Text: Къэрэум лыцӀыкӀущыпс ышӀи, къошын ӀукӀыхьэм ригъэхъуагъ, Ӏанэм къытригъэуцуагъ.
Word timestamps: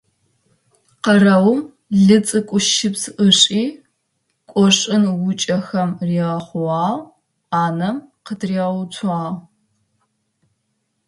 Къэрэум 1.03 1.59
лыцӀыкӀущыпс 2.05 3.03
ышӀи, 3.25 3.63
къошын 4.51 5.03
ӀукӀыхьэм 5.19 5.91
ригъэхъуагъ, 6.07 6.97
Ӏанэм 7.51 7.97
къытригъэуцуагъ. 8.25 9.31